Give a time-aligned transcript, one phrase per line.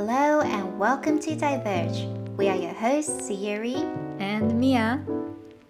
[0.00, 2.08] Hello and welcome to Diverge.
[2.38, 3.84] We are your hosts, Sayuri.
[4.18, 4.98] And Mia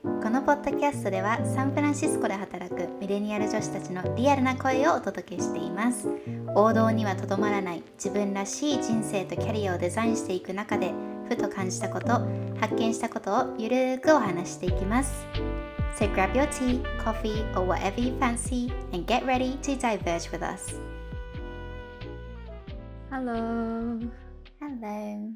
[0.05, 6.07] このポッドキャストではサンフランシスコで働くミレニアル女子たちのリアルな声をお届けしています。
[6.55, 10.93] 王道にはとどまらない自分らしい人生とキャリアをデザインしていく中で、
[11.29, 12.21] ふと感じたこと、
[12.61, 15.27] 発見したことをゆるーくお話していきます。
[15.99, 20.90] So grab your tea, coffee, or whatever you fancy and get ready to diverge with us.
[23.11, 23.99] Hello.
[24.61, 25.33] Hello.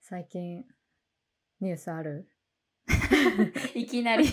[0.00, 0.64] 最近
[1.60, 2.28] ニュースある？
[3.74, 4.24] いきなり。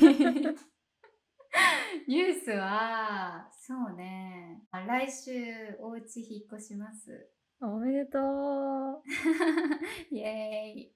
[2.08, 4.62] ニュースはそうね。
[4.72, 5.32] 来週
[5.80, 7.30] お家引っ越します。
[7.62, 8.20] おめでと
[10.12, 10.94] イエーイ。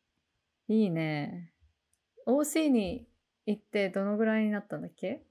[0.70, 1.54] ういいね。
[2.28, 3.08] OC に
[3.46, 5.26] 行ってどのぐらいになったんだっけ？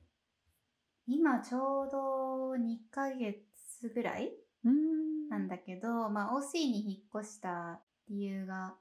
[1.06, 4.32] 今ちょうど2ヶ月ぐらい
[4.64, 5.28] うん。
[5.28, 8.74] なんだけど、まあ、OC に引っ越した理由が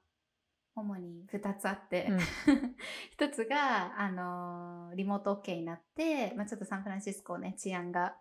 [0.76, 2.20] 主に2つあって、うん。
[3.12, 8.16] 一つが、あのーリモート OK になって、まあ、ちょっとサンフランシスコね治安が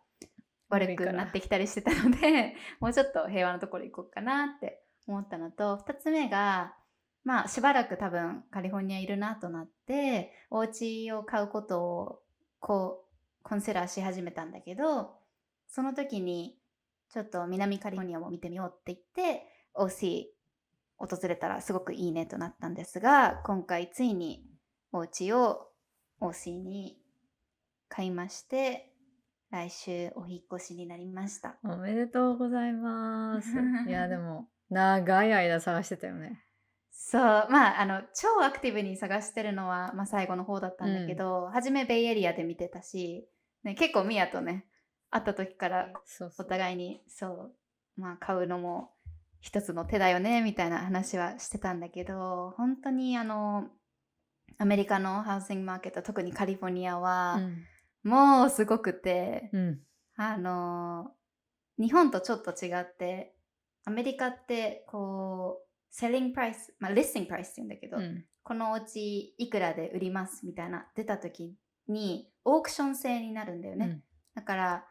[0.68, 6.76] 悪くなってきたりしてたので もうちょっと平和なところ行こうかなって思ったのと2つ目が
[7.24, 12.22] まあしばらく多分カリフォルニアいるなとなってお家を買うことを
[12.60, 13.06] こ
[13.40, 15.16] うコンセラーし始めたんだけど
[15.68, 16.58] その時に
[17.16, 20.26] ちょっと南カリフォルニアも見てみようって言って OC
[20.98, 24.44] 訪れたらすごくいいねとなったんですが今回ついに
[24.92, 25.66] お家を
[26.20, 26.98] OC に
[27.88, 28.92] 買いまして
[29.50, 31.56] 来週お引っ越しになりました。
[31.64, 33.48] おめでとうございます。
[33.88, 36.44] いやでも長い間探してたよね。
[36.92, 43.26] そうまああの超アクティブに探してるのは、まあ、最後の方だったんだけど、初めベイエリアで見てたし、
[43.64, 44.66] ね、結構ミヤとね
[45.16, 45.88] 会った時から
[46.38, 47.52] お互いにそう
[47.96, 48.90] まあ買うのも
[49.40, 53.68] 一つの手だよねみたいな話はしてたんだけど本当にあの
[54.58, 57.40] アメリカのハウシングマーケット特にカリフォルニアは、
[58.02, 59.80] もうすごくて、うん、うん
[60.18, 61.10] あの
[61.78, 63.34] 日本とちょっと違って
[63.84, 68.24] アメリカってこうセリングプライスまあリスティングプライスって言うんだけど、うん。
[68.42, 71.54] このお家いくらで売りますみたいな出た時
[71.88, 74.02] にオークション制になるんだよね、うん。
[74.34, 74.84] だから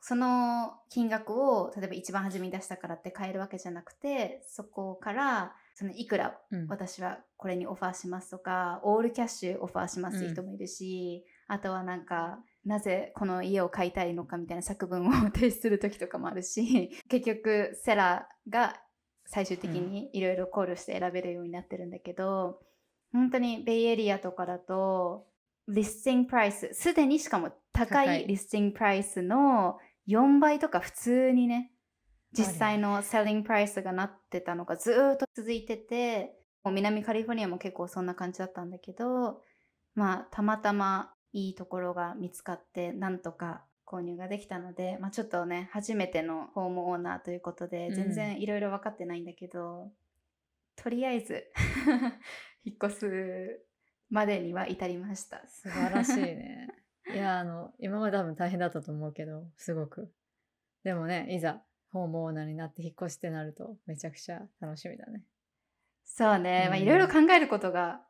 [0.00, 6.66] その金額を例えば一番初めに出したからって買えるわけじゃなくてそこからそのいくらうん。
[6.68, 18.80] 私はこれにオファーしますとかオールキャッシュオファーしますって人もいるし、あとはなんかなぜこの家を買いたいのかみたいな作文を提出する時とかもあるし 結局セラーが
[19.24, 22.60] 最終的にいろいろ考慮して選べるようになってるんだけど、
[23.12, 25.26] 本当にベイエリアとかだと
[25.68, 31.72] リスティングプライスすでにしかも高いリスティングプライスの4倍とか普通にね
[32.32, 39.42] 実際のセリングプライスがなってたのがずーっと続いててもう南カリフォルニアも結構そんな感じだったんだけど
[39.94, 47.94] まあたまたまいいところが見つかってなんとか購入ができたので、まあ、ちょっとね初めてのホームオーナーということでうん。
[47.94, 49.90] 全然いろいろ分かってないんだけど、
[50.76, 51.50] とりあえず
[52.64, 53.66] 引っ越す
[54.10, 55.42] までには至りました。
[55.48, 56.68] 素晴らしいね
[57.14, 60.12] いやあの今まで多分大変だったと思うけどすごく。
[60.84, 65.22] でもねいざホームオーナーになって引っ越しってなるとめちゃくちゃ楽しみだね。
[66.04, 66.82] そうね、まあうん。
[66.82, 68.00] いろいろ考えることが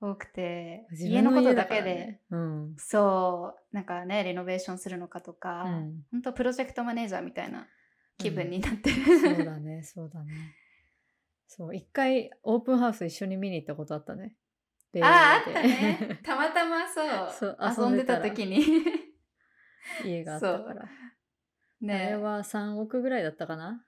[0.00, 2.74] 多くて、家のことだけで、うん。
[2.76, 6.04] そう、なんかね、レノベーションするのかとか、うん。
[6.10, 7.68] 本当プロジェクトマネージャーみたいな
[8.18, 9.20] 気分になってる。
[9.20, 10.32] そうだねそうだね。
[11.46, 14.34] そう一回オープンハウス一緒に見に行ったことあったね
[14.92, 15.09] ベイエリア。
[15.09, 16.20] あ、あったね。
[16.24, 18.62] たまたまそう、そう遊んでた時に。
[20.04, 20.82] 家があったから。
[20.82, 20.88] あ
[21.80, 23.84] れねは3億ぐらいだったかな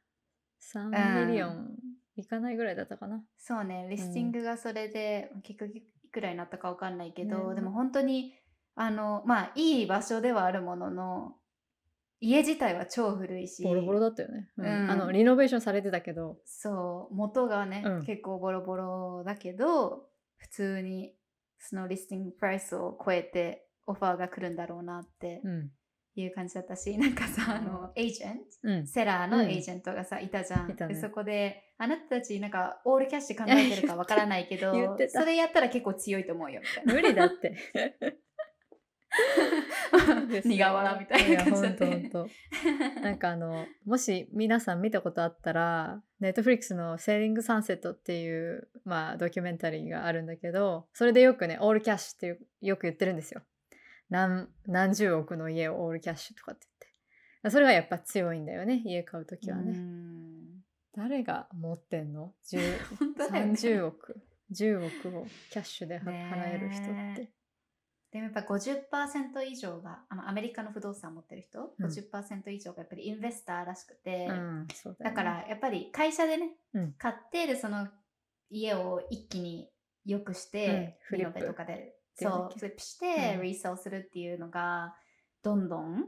[0.73, 1.77] ？3 million
[2.17, 3.25] いかないぐらいだったかな？
[3.39, 7.55] そうね、 listing がそれで、結局いくらになったかわかんないけど、ね。
[7.57, 8.35] でも本当に、
[8.75, 11.37] あの、まあ、いい場所ではあるものの、
[12.21, 14.67] 家自体は超古いし、ボロボロだったよね、うん。
[14.67, 14.91] うん。
[14.91, 16.39] あのリノベーションされてたけど。
[16.47, 18.05] そう元がね、うん。
[18.05, 20.09] 結構ボロボロだけど
[20.44, 21.14] 普通に
[21.58, 25.70] そのリスティングプライスを超えてオファーが来るんだろうなってうん。
[26.17, 28.44] いう感じだったし、 なんかさあのエージェント？
[28.62, 28.87] うん。
[28.87, 29.50] セラーのうん。
[29.50, 30.69] エージェントがさ、いたじゃん。
[30.69, 30.75] ね。
[30.75, 34.73] でそこであなたたちなんかオールキャッシュ考えてるかわからないけど
[35.11, 36.94] それやったら結構強いと思うよみたいな。
[36.94, 37.56] 無理だって
[40.43, 41.69] 苦笑みたいな感じだ
[43.02, 53.43] なんかあのもし皆さん見たことあったらネットフリックスの「セーリング・サンセット」っていう、まあ、ドキュメンタリーがあるんだけどそれでよくねオールキャッシュってよく言ってるんですよ。
[54.11, 57.50] 何何十億の家をオールキャッシュとかって言って。
[57.50, 60.62] それがやっぱ強いんだよね家買う時はうねん。
[60.96, 63.52] 誰が持ってんの？10 本当だよね。
[63.52, 64.20] 30億。
[64.52, 67.22] 10億をキャッシュで払える人って。
[67.22, 67.28] え
[68.14, 71.84] でもやっぱ50%以上があのアメリカの不動産持ってる人、うん。
[71.84, 74.96] 50%以上がやっぱりインベスターらしくて、うんだよね。
[75.00, 76.93] だからやっぱり会社でね、うん。
[76.93, 77.88] 買ってでその
[78.50, 79.69] 家を一気に
[80.06, 83.43] 良くして、うんフリとかでそうフリップして、うん。
[83.43, 84.94] リーセルするっていうのが
[85.43, 86.05] どんどん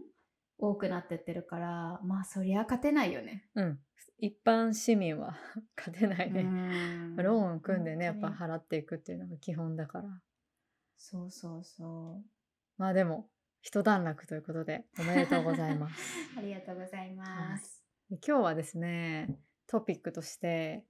[0.58, 3.46] 多くなってってるからまあそりゃ勝てないよね。
[3.56, 3.80] うん。
[4.20, 5.36] 一般市民は
[5.76, 7.16] 勝てないね、うん。
[7.16, 10.04] ローン組んでねやっぱ払っていくっていうのが基本だから
[10.96, 12.24] そうそうそう。
[12.78, 13.28] まあでも
[13.62, 16.00] 一段落ということでおめでとうございます
[16.38, 17.84] ありがとうございます。
[18.10, 20.84] で今日はですねトピックとして、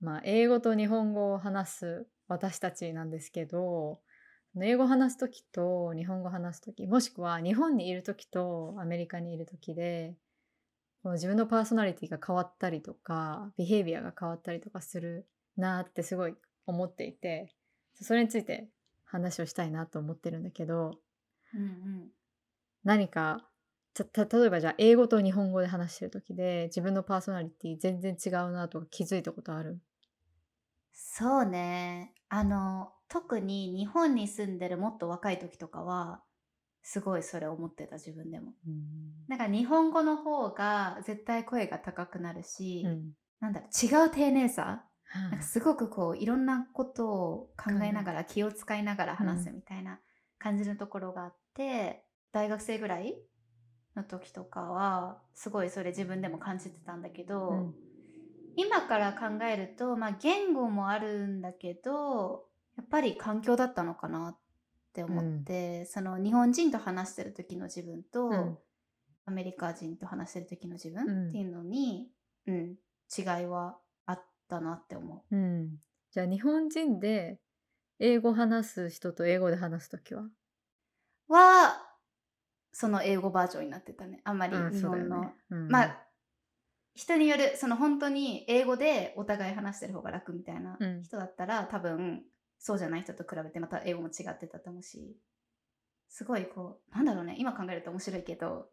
[0.00, 4.02] まあ、英語と日本語を話す私たちなんですけど
[4.60, 10.14] 英語を話す時と日本語を話す時もしくは日本にいる時とアメリカにいる時で
[11.04, 15.26] 自分のパーソナリティが変わったりとかビヘイビアが変わったりとかする
[15.56, 16.34] なってすごい
[16.66, 17.54] 思っていて
[17.94, 18.68] それについて
[19.10, 21.00] 話をしたいなと思ってるんだけど
[21.54, 21.64] うんう
[22.06, 22.12] ん。
[22.84, 23.48] 何か
[23.98, 29.80] 例えばじゃあ英語と日本語で話してる時で自分のパーソナリティ全然違うなとか気づいたことある？
[30.92, 32.14] そうね。
[32.28, 36.22] あの、特に日本に住んでるもっと若い時とかは、
[36.82, 38.54] すごいそれ思ってた自分でも。
[39.28, 49.98] なんか日本語の方が絶対声が高くなるし、うんなんだろう、違う丁寧さなんかすごくこういろんなことを考えながら気を使いながら話すみたいな
[50.38, 53.16] 感じのところがあって、大学生ぐらい
[53.96, 57.74] の時とかはすごいそれ自分でも感じてたんだけど、うん。
[58.56, 62.46] 今から考えると、まあ、言語もあるんだけど
[62.76, 64.38] やっぱり環境だったのかなっ
[64.92, 68.58] て思って、その日本人と話してる時の自分と、うん。
[69.26, 70.94] アメリカ人と話してる時の自うん。
[70.94, 72.08] 分っていうのに、
[72.46, 72.76] うん
[73.16, 73.76] 違いは
[74.54, 75.36] あったなって思う。
[75.36, 75.78] うん。
[76.10, 77.38] じゃあ日本人で
[77.98, 80.24] 英語話す人と英語で話す時は？
[81.28, 81.86] は
[82.72, 84.20] その英語バージョンになってたね。
[84.24, 85.68] あんまりうん日本の、ねうん。
[85.68, 85.98] まあ
[86.94, 91.02] 人によるその本当に英語でお互い話してる方が楽みたいなうん。
[91.02, 92.22] 人だったら、多分
[92.58, 95.16] そうじゃない人と比べてまた英語も違ってたと思うし
[96.08, 97.36] すごいこうなんだろうね。
[97.38, 98.66] 今考えると面白いけど、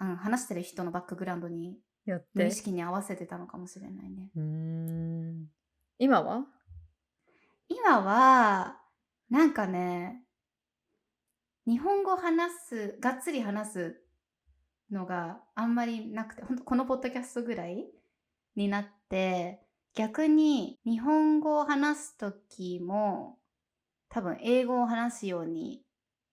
[0.00, 1.76] うん、話してる人のバックグラウンドに
[2.06, 2.26] よって。
[2.34, 4.30] 無意識に合わせてたのかもしれないね。
[4.36, 5.46] うーん。
[5.98, 6.46] 今は？
[7.68, 8.78] 今は
[9.30, 10.24] なんかね
[11.66, 14.02] 日本語話すがっつり話す
[14.90, 17.86] のがあんまりなくてほんとこのポッドキャストぐらい
[18.56, 19.60] になって
[19.94, 23.38] 逆に日本語を話す時も
[24.08, 25.84] 多分英語を話すように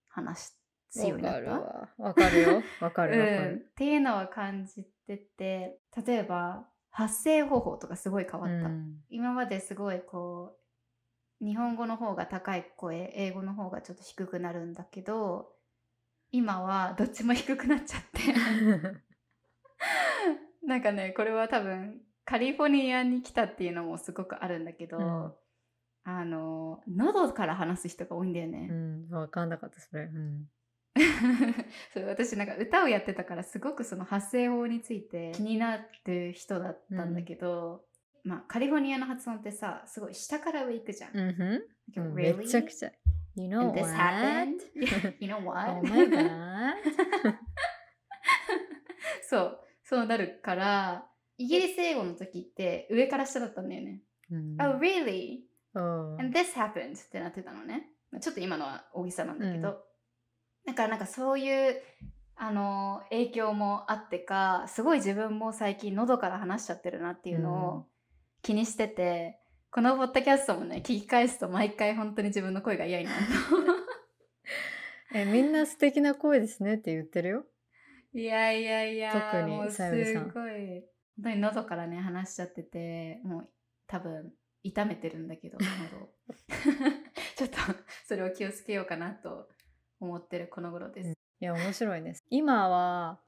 [0.08, 0.54] 話
[0.90, 1.52] すようになった。
[1.52, 1.52] わかる
[2.00, 2.04] わ。
[2.08, 3.14] わかるよわかる。
[3.14, 3.26] うん、っ
[3.60, 8.68] る、ていうのは感じてて例えば発声方法とかすごい変わった。
[8.68, 8.98] うん。
[9.10, 10.58] 今まですごいこ
[11.42, 15.50] う日本語の方が高い声英語の方がちょっと低くなるんだけど
[16.32, 18.34] 今はどっちも低くなっちゃって。
[20.66, 25.34] なんかねこれは多分カリフォルニアに来たっていうのもすごくあるんだけど、うん。
[26.04, 28.68] あの喉から話す人が多いんだようね。
[28.68, 30.04] んわかんなかったそれ。
[30.04, 30.50] うん
[31.94, 37.82] そう私なんか歌をやってたからすごくその発声法について気になる人だったんだけど、
[38.24, 41.18] まあカリフォルニアの発音ってさすごい下から上行くじゃん。
[41.18, 42.38] うん really?
[42.38, 42.92] めちゃくちゃ
[43.36, 43.78] You know what?
[45.20, 45.70] you know what?
[45.70, 46.74] Oh my god
[49.30, 51.08] そう、そうなるから、
[51.38, 54.02] イギリス英語の時って上から下だったんだよね。
[54.32, 55.42] うん Oh, really?
[55.76, 56.98] おー And this happened?
[56.98, 57.92] ってなってたのね。
[58.12, 59.84] まあちょっと今のは大げさなんだけど。
[60.68, 61.82] だからなんかそういう、
[62.36, 67.58] あの影響もあってか、すごい自分も最近喉から話しちゃってるなっていうのうん。
[67.80, 67.86] を
[68.44, 69.40] 気にしてて、
[69.72, 73.18] このポッドキャストもね、聞き返すと毎回本当に自分の声が嫌になる
[75.16, 77.46] えみんな素敵な声ですねって言ってるよ。
[78.14, 80.24] いやいやいや、特にさゆりさん。
[80.26, 80.34] 本
[81.24, 83.50] 当に喉からね、話しちゃってて、もう
[83.88, 84.34] 多分、
[84.64, 85.58] 痛めてるんだけど、
[85.92, 86.04] 喉。
[86.04, 86.10] を
[87.38, 87.58] ちょっと、
[88.06, 89.50] それを気をつけようかなと
[90.00, 91.14] 思ってるこの頃です。
[91.40, 93.20] いや面白いです今は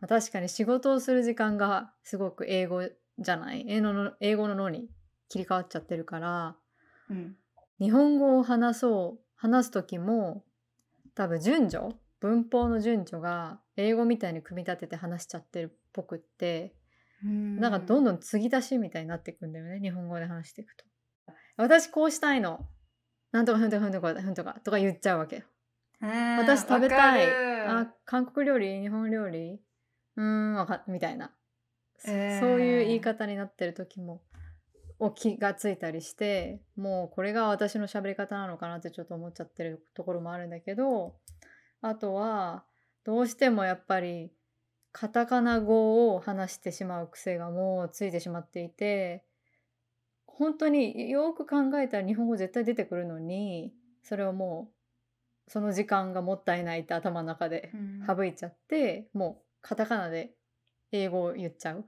[0.00, 2.82] まあ確かに仕事をする時間がすごく英語
[3.18, 3.64] じゃない？
[3.68, 4.88] 英語の英語の脳に
[5.28, 6.56] 切り替わっちゃってるから。
[7.10, 7.36] うん。
[7.78, 10.44] 日本語を話そう話す時も
[11.14, 16.74] 多分順序文法の順序が英語みたいに組み立てて話しちゃってるっぽくって
[17.22, 20.84] なんかどんどん継ぎ足しみたいになっていくんだよね日本語で話していくと。
[21.56, 22.66] 私こうしたいの。
[23.32, 25.42] なんとかふんとかふんとかふんとかとか言っちゃうわけよ
[26.00, 27.30] 私私食べたい。
[27.66, 28.80] ああ韓国料理？
[28.80, 29.60] 日本料理？
[30.16, 31.32] うーんわかみたいな。
[32.06, 32.40] えー。
[32.40, 34.22] そういう言い方になってる時も
[34.98, 41.16] を気がついたりしてもうこれが私の喋り方なのかなってちょっと思っちゃってるところもあるんだけど
[41.80, 42.64] あとは
[43.04, 44.30] どうしてもやっぱり
[44.92, 49.24] カタカナ語を話してしまう癖がもうついてしまっていて
[50.26, 54.74] 本当によく考えたら日本語絶対出てくるのにそれをもう
[55.48, 58.04] その時間がもったいないって頭の中でうん。
[58.06, 60.34] 省いちゃって、もうカタカナで
[60.92, 61.80] 英語を言っちゃう。
[61.80, 61.82] っ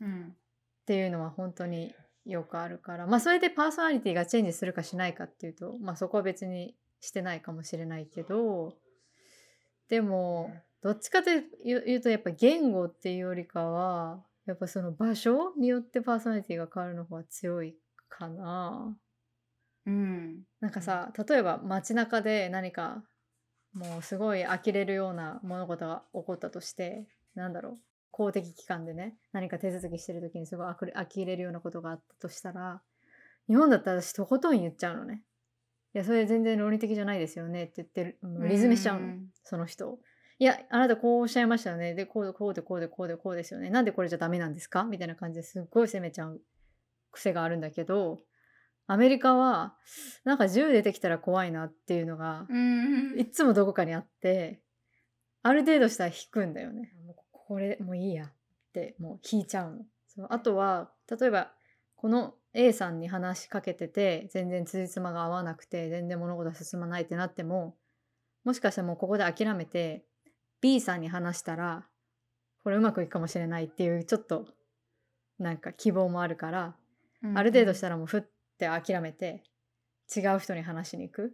[0.00, 0.36] うん。
[0.86, 3.06] ていうのは本当によくあるから。
[3.06, 8.74] まあそれでパーソナリティがチェンジするかしないかっていうとまあそこは別にしてないかもしれないけど
[9.88, 10.52] でも
[10.82, 17.76] どっちかというとやっぱ言語っていうよりかはやっぱその場所によってパーソナリティが変わるの方が強い
[18.08, 18.96] かな。
[19.86, 20.42] うん。
[20.60, 23.02] なんかさ例えば街中で何か
[23.72, 27.74] もうすごい呆れるような物事が起こったとしてなんだろう
[28.10, 32.80] 公的機関でね何か手続きしてる時にすごいあくれ呆れるようなことがあったとしたら
[33.48, 35.22] 日本だったら私とことん言っちゃうのね。
[35.94, 39.26] いやそれ全然論理的じゃないですよねって言ってるリズメしちゃうの、ん。
[39.44, 39.98] その人。
[40.38, 41.94] いやあなたこうおっしゃいましたよね。
[41.94, 43.70] でこうでこうでこうでこうでこうですよね。
[43.70, 44.84] なんでこれじゃダメなんですか？
[44.84, 46.42] みたいな感じですっごい責めちゃう
[47.12, 48.20] 癖があるんだけど
[48.86, 49.74] アメリカは
[50.24, 53.18] なんか銃出てきたら怖いなっていうのがうん。
[53.18, 54.60] いっつもどこかにあって
[55.42, 56.92] ある程度したら引くんだよね。
[57.04, 58.32] もうこれもういいやっ
[58.72, 59.84] てもう引いちゃうの。
[60.06, 61.52] そうあとは例えば
[61.96, 67.76] この A さんに話しかけてて全然辻褄が合わなくて全然物事が進まないってなっても
[68.44, 70.04] もしかしたらもうここで諦めて
[70.60, 71.84] B さんに話したら
[72.62, 74.46] これうまくいくかもしれないっていうちょっと
[75.38, 76.76] なんか希望もあるから
[77.34, 78.22] ある程度したらもうふっ
[78.56, 79.42] て諦めて
[80.14, 81.28] 違う人に話しに行くっ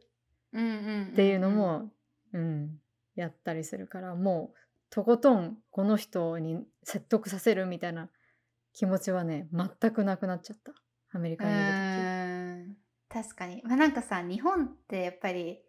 [0.55, 1.91] っていうのも、
[2.33, 2.79] うん、
[3.15, 4.59] やったりするからもう
[4.91, 8.11] とことんこの人に説得させるみたいな
[8.75, 10.73] 気持ちはね全くなくなっちゃった。
[11.15, 11.65] アメリカにいるう
[12.71, 12.77] ん。
[13.09, 13.63] 確かに。
[13.65, 15.61] まあなんかさ日本ってやっぱり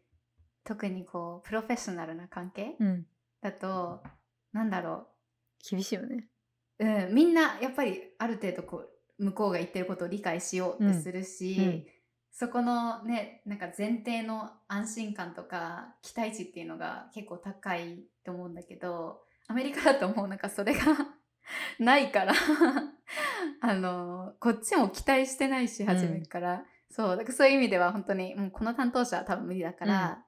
[0.63, 3.05] 特にこうプロフェッショナルな関係時、うん、
[3.41, 4.01] だと
[4.53, 5.07] なんだろ
[5.69, 6.27] 厳しいよね。
[6.79, 8.89] う、うん、みんなやっぱりある程度こう
[9.23, 11.63] 向こうが言ってることを理解しようってするし、うん。
[11.65, 11.85] うん。
[12.31, 20.81] そこのねなんか前提の安心感とか期待値っていうのが結構高いと思うんだけどアメリカだともうなんかそれが
[21.77, 22.33] ないから
[23.61, 30.23] あのこっちも期待してないしん初めから、そうだからそういう意味では本当にもうこの担当者は多分無理だから、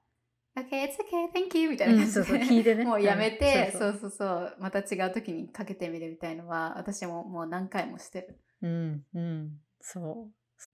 [0.56, 2.84] OK it's okay thank you みたいな感じで、うんそうそう聞いてね。
[2.86, 3.78] もうやめて、うん。
[3.78, 8.38] そうそうそうまた違う時にかけてみるみたいのは私ももう何回もしてる。
[8.66, 9.60] うんうん。
[9.80, 10.32] そう。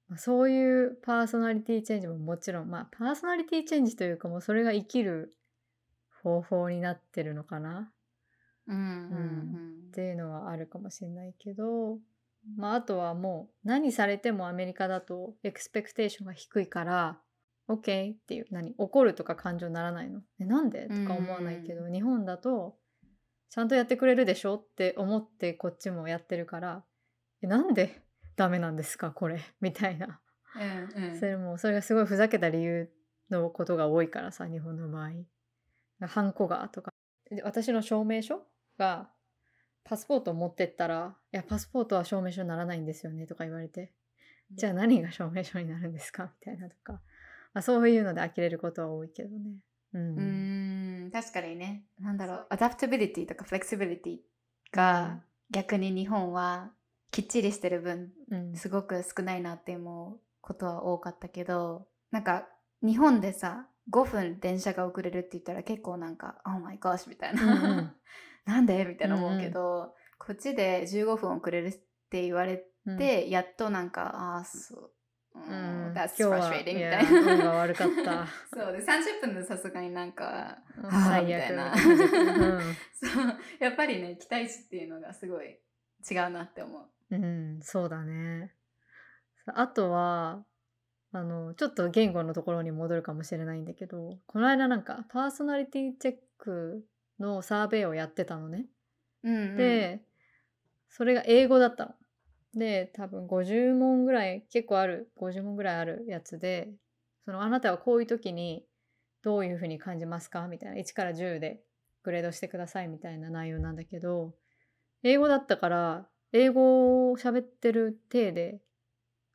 [0.08, 5.32] まあそういうパーソナリティチェンジももちろんまあパーソナリティチェンジというかもうそれが生きる
[6.22, 7.92] 方法になってるのかな。
[8.68, 11.98] うんうんっていうのはあるかもしれないけど、
[12.56, 17.18] まあ、あとはもう何されてもアメリカだとエクスペクテーションが低いから
[17.68, 20.20] OK っていう何怒るとか感情にならないの？
[20.40, 20.88] えなんで？
[20.88, 22.76] とか思わないけど、日本だと
[23.50, 24.54] ちゃんとやってくれるでしょ？
[24.54, 26.84] って思ってこっちもやってるから
[27.42, 28.02] えなんで
[28.36, 29.10] ダメなんですか？
[29.10, 29.40] これ。
[29.60, 30.20] みたいな、
[30.96, 31.18] うんうん。
[31.18, 32.90] それもそれがすごいふざけた理由
[33.30, 35.10] のことが多いからさ日本の場合。
[36.06, 36.92] ハンコがとか。
[37.30, 38.46] で私の証明書
[38.78, 39.10] が
[39.84, 43.92] パスポートを持ってったら「いやパスポートは証明書にならないんですよね」とか言われて
[44.52, 46.92] 「じゃあ何が証明書になるんですか?」みたいなとか、
[47.54, 49.56] まあ、そういうので呆れることは多いけどね。
[49.94, 50.16] うん。
[50.16, 51.10] うーん。
[51.10, 51.84] 確かにね。
[51.98, 52.46] なんだろう。
[52.50, 54.18] アダプタビリティとかフレキシビリティ
[54.72, 56.72] が逆に日本は
[57.12, 58.56] きっちりしてる分うん。
[58.56, 62.48] すごく少ないなって思うことは多かったけどなんか
[62.82, 67.92] 日本でさ5分電車が遅れるって言ったら結構なんか「Oh my gosh」みたいな、うんうん。
[68.44, 71.72] なんでみたいな思うけど、こっちで15分遅れるっ
[72.10, 72.98] て言われうん。
[72.98, 74.90] て、やっとなんかああそ
[75.34, 75.92] う、ううん。
[75.94, 77.20] That's 日は frustrating みたいな。
[77.20, 78.26] 運が悪かった。
[78.52, 80.86] そうで30分でさすがになんかうん。
[80.86, 81.42] あー最悪。
[81.42, 81.72] みたいな。
[81.72, 82.76] うん。
[82.92, 83.38] そう。
[83.60, 85.60] やっぱりね期待値っていうのがすごい
[86.10, 86.82] 違うなって思う。
[87.16, 88.54] うん、そうだね。
[89.46, 90.44] あとは、
[91.12, 96.86] あの、ちょっと言語のところに戻るかもしれないんだけど、この間なんかパーソナリティチェック
[97.20, 98.66] のサーベイをやってたのね。
[99.22, 100.00] うんうん、で、
[100.88, 101.94] それが英語だったの。
[102.54, 106.72] で、多分50問ぐらい、結構ある、50問ぐらいあるやつで、
[107.24, 108.64] そのあなたはこういう時に
[109.22, 110.48] どういうふうに感じますか？
[110.48, 111.62] みたいな、1から10で
[112.02, 114.34] グレードしてくださいみたいな内容なんだけど、
[115.02, 118.60] 英語だったから、英語を喋ってる体で、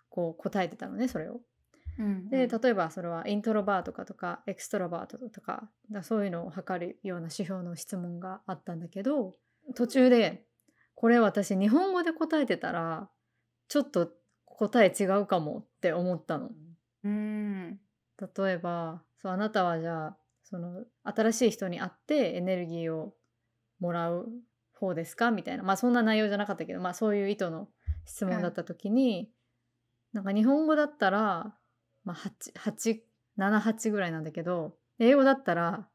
[0.09, 1.41] こう答えてたのね、それを。
[1.99, 9.33] うんうんで例えばそれはイントロバートかとかエクストロバートとかだそういうのを測るような指標の質問があったんだけど
[9.75, 10.45] 途中で
[10.93, 13.09] これ私日本語で答えてたら
[13.67, 14.11] ちょっと
[14.45, 16.51] 答え違うかもって思ったの。
[17.03, 17.79] うん
[18.19, 23.13] 例えばそうあなたはじゃあその新しい人に会ってエネルギーを
[23.79, 24.29] もらう
[24.79, 25.31] 方ですか？
[25.31, 25.63] みたいな。
[25.63, 27.67] まあそんな内容じゃなかったけどまあそういう意図の
[28.05, 29.29] 質問だった時に、
[30.13, 31.55] なんか日本語だったら、
[32.05, 32.15] まあ、
[33.37, 35.87] 878ぐらいなんだけど英語だったら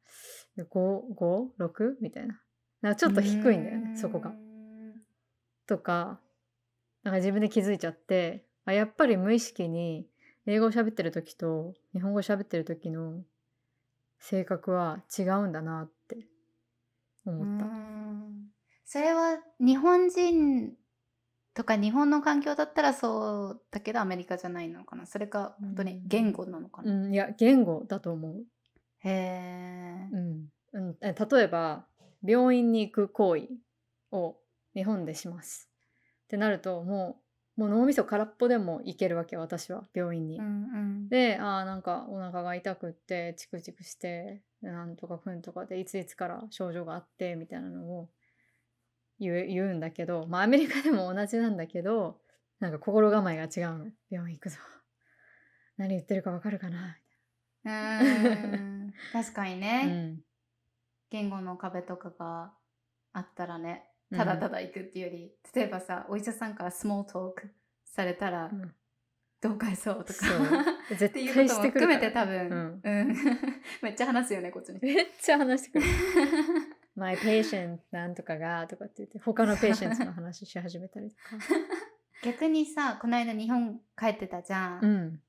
[0.58, 2.40] 556みたいな。
[2.82, 4.32] なんかちょっと低いんだよねそこが。
[5.66, 6.20] とか
[7.02, 10.06] なんか自分で気づいちゃってあやっぱり無意識に
[10.46, 13.22] 英語を喋ってる時と日本語を喋ってる時の
[14.18, 16.26] 性格は違うんだなって
[17.24, 18.01] 思った。
[18.84, 20.72] それは日本人
[21.54, 25.06] とか日本の環境だったらそうだけどアメリカじゃないのかな？
[25.06, 28.44] それか本当に言語なのかな、うん、いや言語だと思う。
[29.00, 30.48] へえ、うん。
[30.74, 31.86] うん、え例えば
[32.24, 33.48] 病院に行く行為
[34.10, 34.36] を
[34.74, 35.68] 日本でします。
[36.24, 37.18] ってなるとも
[37.58, 40.38] うもう脳みそ空っぽでも行けるわけ私は病院に。
[40.38, 48.08] うんうん、であーなんかお腹が痛くってチクチクしてなんとかふんとかでいついつから症状があってみたいなのを
[49.18, 52.20] 言う言うんだけどまあアメリカでも同じなんだけど
[52.60, 53.90] なんか心構えが違うの。
[54.10, 54.58] 病院行くぞ。
[55.76, 56.98] 何言ってるかわかるかな？
[57.64, 58.94] うーん。
[59.12, 60.24] 確かにみね、うん、
[61.10, 62.54] 言語の壁とかが
[63.12, 67.54] あったらねただただ行くっていうより、例えばさお医者さんからスモールトーク
[67.84, 68.74] されたら、うん。
[69.40, 70.24] どう返そうとか。
[70.24, 70.96] そう。
[70.96, 73.16] 絶いう対ことも含めて多分、うん。
[73.82, 74.78] めっちゃ話すよねこっちに。
[74.80, 75.86] めっちゃ話してくる
[77.02, 81.22] My patient なんとかがとかって言って他のペーシェントの話し始めたりとか。
[82.22, 85.22] 逆にさこの間日本帰ってたじゃん、うん。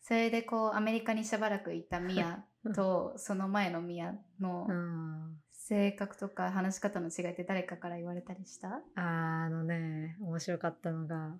[0.00, 5.42] それでこうアメリカにしばらくいたミヤとその前のミヤのうん。
[5.52, 8.80] 性格とか話し方の違いって誰かから言われたりした？
[8.94, 11.36] あのね面白かったのが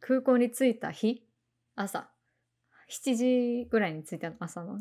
[0.00, 1.24] 空港に着いた日
[1.76, 2.10] 朝。
[2.88, 4.80] 7時ぐらいに着いたの朝の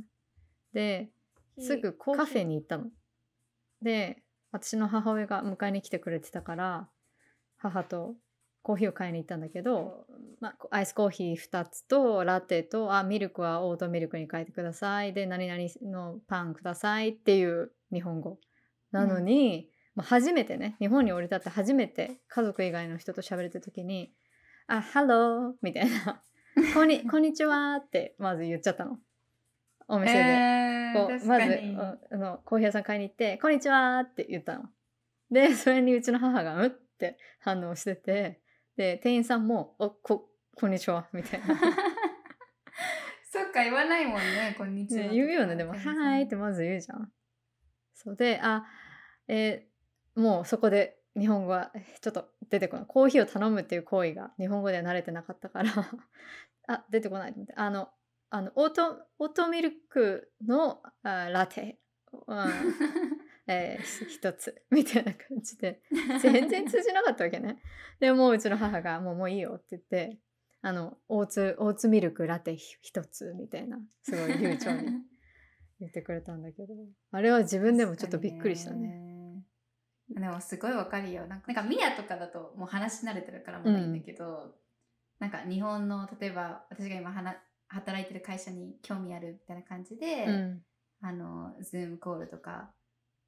[0.73, 1.11] で
[1.59, 2.85] すぐカフェに行ったの。
[3.81, 6.89] で私の母親が迎えに来てくれてたから
[7.57, 8.15] 母と
[8.67, 10.05] コーヒーを買いに行ったんだけど、
[10.41, 15.13] まあ、アイスコーヒー2つとラテとあミルクはオートミルクに変えてください。
[15.13, 18.39] で何々のパンくださいっていう日本語。
[18.91, 26.21] なのに、まあ、初めてね日本に降り立って初めて家族以外の人と喋れた時に「あ hello」みたいな
[26.73, 28.99] 「こんに こんにちは」ってまず言っちゃったの。
[29.87, 30.19] お店で。
[30.19, 34.69] えこうまずああのコーヒー屋さん買いに行って「こんにちは」って言ったの。
[35.31, 38.41] で それにうちの母が「うん?」って反応してて
[38.77, 41.47] で店員さんも「おここんにちは」みたいな。
[43.29, 47.11] そっか言わないもんねこんにちはね言うよねでも「店員さんはーい」ってまず言うじゃん。
[47.93, 48.65] そうであ
[49.27, 55.69] えーもうそこで日本語はえちょっと出てこないコーヒーを頼むっていう行為が日本語では慣れてなかったから
[56.67, 57.89] あ出てこないと思ってあの
[58.29, 61.79] あのオートオートミルクのあラテ、
[62.27, 62.37] うん
[63.47, 65.81] えーひ一つ みたいな感じで
[66.21, 67.61] 全然通じなかったわけね。
[67.99, 70.19] でもううちの母が「もうもういいよ」って言って
[70.61, 75.03] あのオーツオーツミルクラテひ一つみたいなすごい流暢に
[75.79, 76.73] 言ってくれたんだけど
[77.11, 78.87] あれは自分でもちょっとびっくりしたね。
[78.89, 79.43] ね。
[80.09, 81.25] でもすごいわかるよ。
[81.27, 84.57] なんかなんかミヤとかだともう話し慣れてるからまだいいんだけど、
[85.19, 90.61] なんか日本の例えば私が今はな働いてる会社に興味あるみたいな感じで、うん。
[90.99, 92.71] あのズームコールとか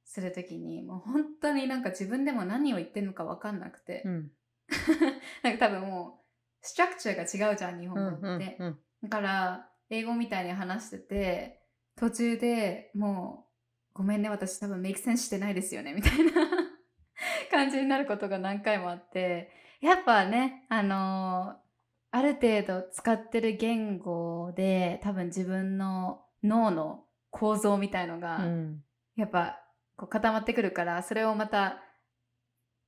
[0.04, 4.30] するときにもう本当になんか自分でも何を言ってるのかわかんなくて、うん。
[5.44, 6.24] なんか多分も
[6.62, 8.56] うストラクチャーが違うじゃん日う本語んって。
[8.58, 8.78] うん。
[9.04, 11.62] だから英語みたいに話してて
[11.96, 13.46] 途中でも
[13.92, 16.32] うごめんね私多分メイクセンスしてないですよねみたいな
[17.50, 19.50] 感じになることが何回もあって
[19.80, 21.69] やっぱねあのー
[22.12, 28.84] ある程度使ってる言語で多分自分の脳の構造みたいのが、うん
[29.16, 29.60] やっぱ
[29.96, 31.82] こう固まってくるからそれをまた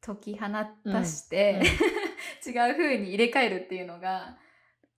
[0.00, 0.46] 解き放
[0.90, 1.61] たして、
[2.46, 4.38] 違う風に入れ替えるっていうのが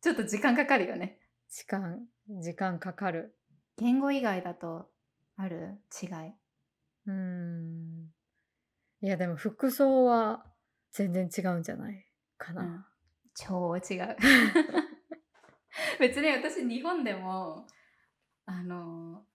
[0.00, 1.18] ちょっと時間かかるよね。
[1.48, 3.36] 時間時間かかる。
[3.78, 4.88] 言語以外だと
[5.36, 5.80] ある？
[6.00, 6.10] 違い。
[7.06, 8.12] うん
[9.00, 10.46] いやでも服装は
[10.92, 12.06] 全然違うんじゃない
[12.38, 12.62] かな。
[12.62, 12.84] うん
[13.34, 14.16] 超違う。
[15.98, 17.66] 別に私日本でも
[18.46, 19.26] あの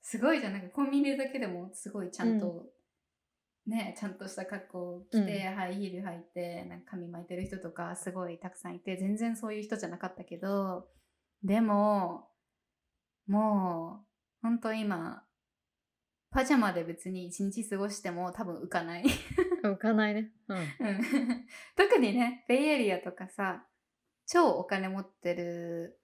[0.00, 0.52] すごいじゃん。
[0.52, 2.66] なんかコンビニだけでもすごいちゃんと、
[3.66, 10.88] ねちゃんとした格好を着て、うんハイヒール履いてなんか髪巻いてる人とかすごいたくさんいて全然そういう人じゃなかったけど
[11.42, 12.28] でも
[13.26, 14.06] もう
[14.42, 15.24] 本当今
[16.34, 19.04] パジャマで別に一日過ごしても多分浮かない。
[19.62, 20.32] 浮かないね。
[20.48, 20.58] うん。
[20.58, 20.66] うん
[21.78, 23.64] 特にね、ベイエリアとかさ、
[24.26, 26.00] 超お金持ってる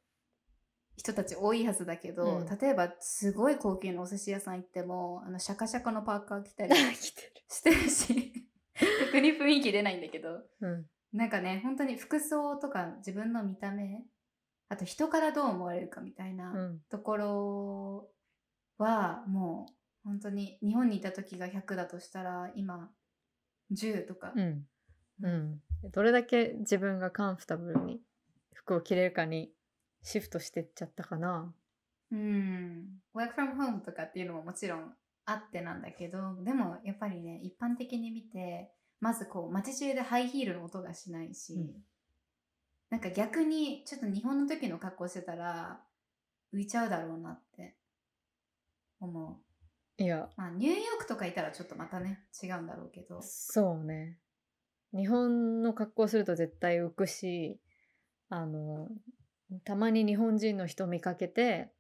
[0.96, 8.32] 人たち多いはずだけど、うん例えばすごい高級なお寿司屋さん行っても、あのシャカシャカのパーカー着たり してるし、
[9.06, 10.50] 特に雰囲気出ないんだけど、る。
[10.60, 10.86] うん。
[11.12, 14.06] なんかね、本当に服装とか自分の見た目、
[14.68, 16.80] あと人からどう思われるかみたいなうん。
[16.88, 18.10] ところ
[18.78, 22.90] は、もう本当に日本にいた時が100だとしたら、今
[23.72, 24.32] 10とか。
[24.34, 24.66] うん。
[25.22, 25.60] うん。
[25.92, 28.00] どれだけ自分がカンフタブルに
[28.54, 29.52] 服を着れるかに
[30.02, 31.54] シフトしてっちゃったかな。
[32.10, 33.00] うん。
[33.14, 34.94] work from home とかっていうのももちろん
[35.26, 41.70] あってなんだけど、でもやっぱりね、一般的に見て、まずこう、街中でハイヒールの音がしないし、うん
[42.90, 45.80] なんか逆にちょっと日本の時の格好してたら
[46.52, 47.76] 浮いちゃうだろうなって
[49.00, 49.49] 思う。
[50.00, 53.20] いや、まあニューヨークとかいたらちょっとまたね、違うんだろうけど。
[53.20, 54.18] そうね。
[54.94, 57.60] 日本の格好すると絶対浮くし、
[58.30, 58.88] あの、
[59.64, 61.70] たまに日本人の人見かけて、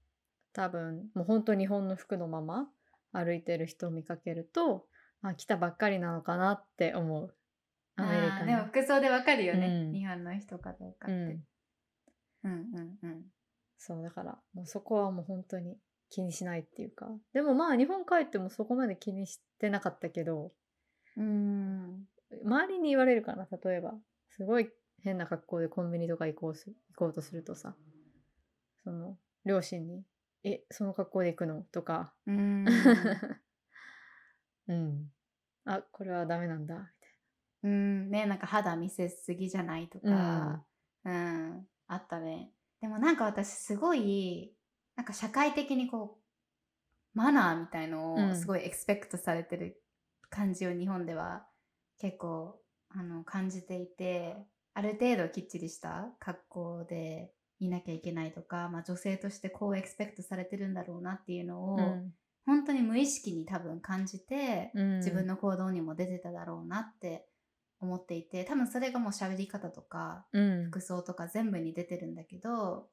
[0.52, 2.68] 多分、もう本当日本の服のまま
[3.12, 4.86] 歩いてる人を見かけると、
[5.22, 7.34] あ、来たばっかりなのかなって思う。
[7.96, 11.12] アメリカでも服装でわかるよね、うん日本の人かどうかって。
[11.12, 11.44] うん。
[12.44, 13.24] うんうんうん。
[13.78, 15.78] そう、だから、もうそこはもう本当に
[16.10, 17.08] 気にしないっていうか。
[17.32, 20.52] でもまあ、日本帰ってもそこまで気にしてなかったけど、
[21.16, 22.04] うん。
[22.44, 23.94] 周りに言われるかな例えば
[24.28, 24.70] すごい
[25.02, 27.74] 変な格好でコンビニとか行こうす行こうとするとさ
[28.84, 30.04] その両親に
[30.44, 32.64] 「えその格好で行くの?」とかうん。
[34.68, 35.12] うん
[35.64, 36.92] あこれはダメなんだ
[37.62, 38.10] みうん。
[38.10, 40.64] ね、なんか肌見せすぎじゃないとか、
[41.04, 42.52] うん、あったね。
[42.80, 44.54] でもなんか私すごい、
[45.00, 46.18] なんか社会的にこ
[47.14, 48.30] う、マナーみたいのうん。
[48.32, 49.82] をすごいエクスペクトされてる
[50.28, 51.46] 感じを日本では
[51.98, 52.60] 結構
[52.90, 54.36] あの感じていて、
[54.74, 62.02] ある程度きっちりした格好でいなきゃいけないとか、まあ女性としてこうエクスペクトされてるんだろうなっていうのを、たいな
[62.44, 64.96] 本当に無意識に多分感じて、うん。
[64.98, 67.26] 自分の行動にも出てただろうなって
[67.80, 70.64] 思っていて多分それがもう喋り方とかうん。
[70.66, 72.90] 服装とか全部に出てるんだけど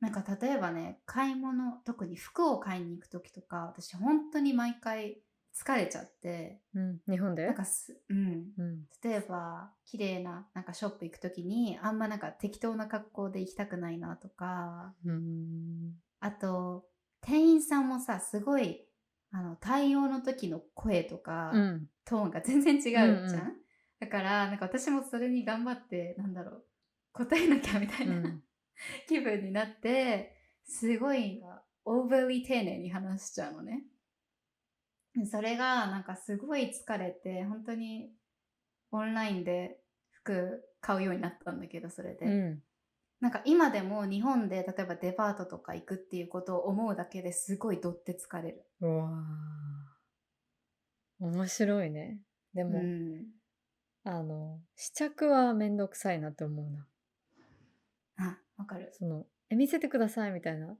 [0.00, 5.18] なんか例えばね買い物特に服を買いに行く時とか私本当に毎回
[5.54, 7.44] 疲れちゃってうん日本で？
[7.44, 8.84] なんかす、うん、うん。
[9.04, 15.92] 例えば綺麗ななんかショップ行く時にあんまなんか適当な格好で行きたくないなとかうん。
[16.20, 16.86] あと
[17.20, 18.86] 店員さんもさすごい
[19.32, 21.86] あの対応の時の声とか、うん。
[22.04, 23.52] トーンが全然違うじゃん、うんうん。
[24.00, 26.64] だからなんか私もそれに頑張ってなんだろう
[27.12, 28.42] 答えなきゃみたいな、うん
[29.08, 31.42] 気分になってすごい
[31.84, 33.84] overly 丁寧に話しちゃうのね。
[35.30, 38.12] それがなんかすごい疲れて本当に
[38.92, 42.62] オンラインで服買うようになったんだけどそれで、うん。
[43.20, 48.64] なんか今でも日本で例えばデパートとか行くっていうことを思うだけですごいどって疲れる。
[48.80, 51.24] うわー。
[51.26, 52.20] 面白いね。
[52.54, 53.26] でも、うん、
[54.04, 56.80] あの試着はめんどくさいなって思うな。
[56.80, 56.86] あ
[58.60, 58.90] わかる。
[58.92, 60.76] そのえ見せてくださいみたいな。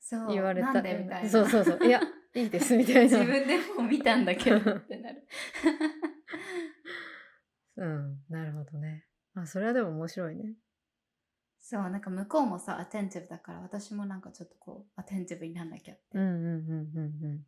[0.00, 0.72] そう言われた。
[0.72, 1.30] なんでみたいな。
[1.30, 1.86] そうそうそう。
[1.86, 2.00] いや
[2.34, 3.02] いいですみたいな。
[3.02, 5.26] 自分でも見たんだけどってなる。
[7.76, 9.04] うんなるほどね。
[9.34, 10.54] あそれはでも面白いね。
[11.58, 17.46] そうなんか向こうもさアテンティブだから私もなんかちょっとこうアテンティブになんなきゃってうんうんうんうんうん。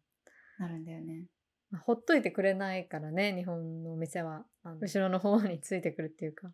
[0.59, 1.27] なるんだよね。
[1.70, 4.44] まあほっといてくれないからね日本のお店は。
[4.64, 6.51] 後ろの方についてくるっていうか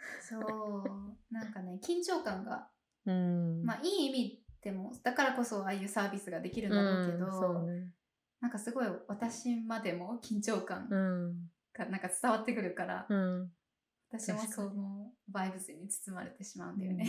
[0.20, 1.34] そう。
[1.34, 2.70] なんかね緊張感が。
[3.06, 3.64] うん。
[3.64, 7.92] まあいい意味でもだからこそああいうサービスができるんだろうけど、うんね。
[8.40, 11.50] なんかすごい私までも緊張感うん。
[11.72, 13.52] がなんか伝わってくるから、うん。
[14.12, 17.06] 私もそのバイブスに包まれてしまうんだよね。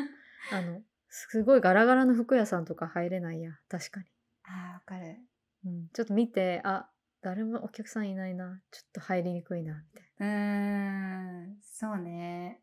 [0.52, 3.52] あのすごいガラガラの服屋さんとか入れないや。
[3.68, 4.06] 確かに、
[4.44, 5.18] ああわかる。
[5.64, 6.90] うん、ちょっと見てあ
[7.22, 12.60] 誰もお客さんいないなちょっと入りにくいなみたいうーんそうね。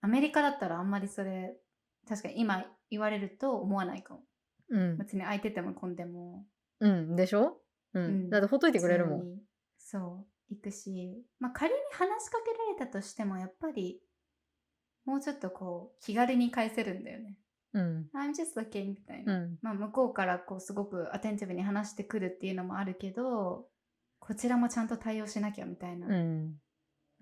[0.00, 1.54] アメリカだったらあんまりそれ
[2.08, 4.20] 確かに今言われると思わないかも。
[4.68, 6.44] なうん別に空いてても混んでも。
[6.80, 7.58] うんでしょ？
[7.94, 9.22] うん、うんだってほっといてくれるもん
[9.78, 14.00] そう行くし、まあ、仮に話しかけられたとしてもやっぱり
[15.04, 17.38] もうちょっとこう気軽に返せるんだよね。
[17.74, 18.10] うん。
[18.14, 19.38] I'm just looking みたいうな。
[19.40, 19.58] ん。
[19.62, 23.66] まあ、向こうからこうすごくアテンティブに話してくるっていうのもあるけど
[24.24, 26.54] こちらもちゃんと対応しなきゃみたいな、うん。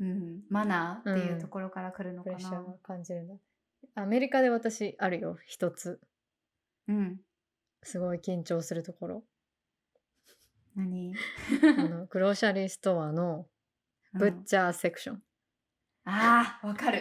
[0.00, 2.36] うんマナーっていうところから来るのかな。
[2.36, 3.34] プレッシャーを感じるんだ。
[3.94, 5.98] アメリカで私あるよ、一つ。
[6.88, 7.20] うん、
[7.82, 9.24] すごい緊張するところ。
[10.76, 11.14] 何？
[11.78, 13.46] あの グローシャリーストアの
[14.12, 15.22] ブッチャーセクション。
[16.04, 17.00] ああ、わかる。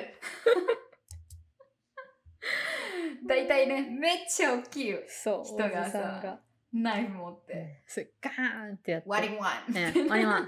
[3.28, 5.00] だいたいね、めっちゃ大きいよ。
[5.08, 6.42] そう、人がさ。
[6.74, 7.84] ナイフ持って。
[7.88, 9.10] すガーンってやって。
[9.10, 9.72] What do you want?
[9.72, 10.48] ね What do you want?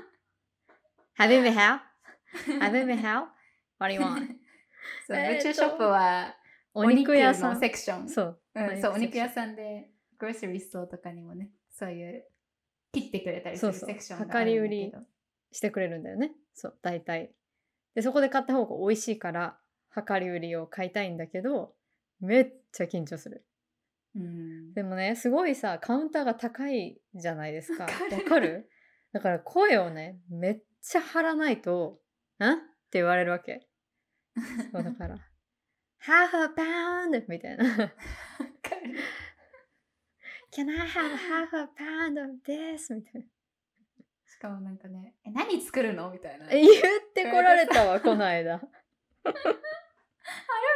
[1.18, 1.80] Have you been hell?
[2.60, 3.26] Have you been hell?
[3.80, 4.28] What do you want?
[5.08, 6.36] そう、ブッチャーショップは
[6.74, 7.60] お肉屋さのん。
[7.60, 8.10] セクション。
[8.10, 8.42] そう。
[8.56, 9.30] うん、そう、お肉屋ん。
[9.30, 12.28] さんで、グロッサリーストアとかにもね、そういう
[12.94, 14.62] 切ってくれたりするそうそうセクションがあるんだけど。
[14.64, 14.94] 量り売り
[15.52, 16.32] してくれるんだよね。
[16.54, 17.34] そう、大体。
[17.96, 19.60] で、そこで買った方が美味しいから、
[19.96, 21.76] 量り売りを買いたいんだけど、
[22.20, 23.46] めっちゃ緊張する。
[24.16, 24.74] うん。
[24.74, 27.84] でもね、すごいさ、カウンターが高いじゃないですか。
[27.86, 28.70] わわかる？
[29.14, 32.00] だから声をね、めっちゃ張らないと、
[32.40, 32.56] んっ
[32.90, 33.68] て言われるわけ。
[34.72, 35.16] そうだから、
[36.06, 37.26] half a pound!
[37.28, 37.66] みたいな。
[40.54, 42.94] Can I have half a pound of this?
[42.94, 43.28] みたいな。
[44.28, 46.10] しかもなんかね、え、何作るの？
[46.12, 46.46] みたいな。
[46.52, 46.82] え I 言っ
[47.14, 48.60] てこられたわ、この間。
[49.24, 49.36] don't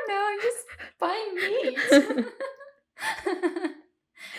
[0.08, 0.68] know, just
[1.00, 2.26] buying meat.
[2.96, 3.32] I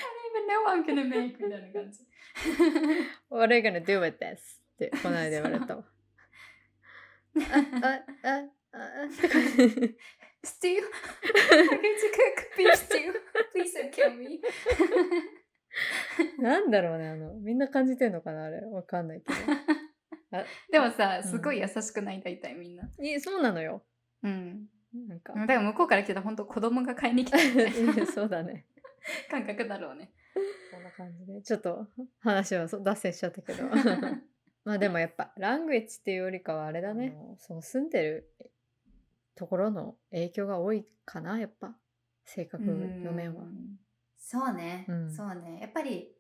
[0.05, 2.07] don't even know I'm gonna make みたいな感じ。
[3.31, 4.37] What are you gonna do with this?
[4.37, 5.85] ってこの間言われたわ。
[7.37, 7.40] あ、
[7.83, 9.38] あ、あ、あ、とか
[10.47, 10.81] Stew?
[11.51, 13.12] I'm going to cook beef stew.
[13.53, 14.40] Please don't kill me.
[16.38, 18.61] なんだろうね、あの、みんな感じてんのかなあれ。
[18.64, 19.38] わかんないけど。
[20.71, 22.88] でもさ、うんすごい優しくない大体みんな。
[23.01, 23.83] いやそうなのよ。
[24.23, 24.66] うん。
[25.09, 25.33] なんか。
[25.35, 28.67] だから向こうから来たら本当子供が買いに来たみたいいやな そうだね。
[29.31, 30.13] 感覚だろうね。
[30.73, 31.43] こんな感じで。
[31.43, 33.65] ちょっと話はそ脱線しちゃったけど。
[34.65, 37.17] まあでもやっぱ、ラングエッジっていうよりかはあれだね。
[37.39, 38.33] その住んでる
[39.37, 41.79] ところの影響が多いかな、やっぱ。
[42.25, 43.47] 性格の面はう。
[43.47, 43.79] ん
[44.19, 45.61] そうね、うんそうね。
[45.61, 46.13] やっぱり、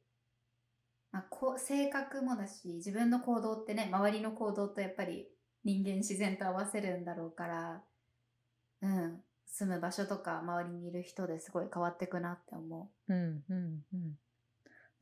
[1.10, 5.28] まあ、こう性格もだし、自分の行動ってね、周りの行動とやっぱり
[5.64, 7.84] 人間自然と合わせるんだろうから、
[8.82, 13.14] うん、住む場所とか周りにいる人ですごい変わってくなって思う。
[13.14, 13.16] ん
[13.48, 14.18] うんうん。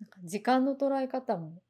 [0.00, 1.62] なんか時間の捉え方も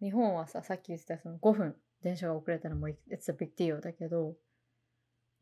[0.00, 4.34] 日本はささっき言ってたその5分電車が遅れたらもう It's a big deal だけど